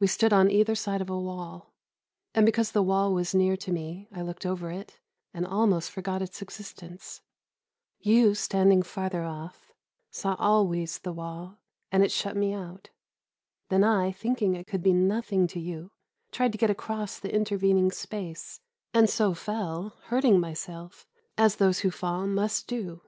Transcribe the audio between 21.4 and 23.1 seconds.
those who fall must do.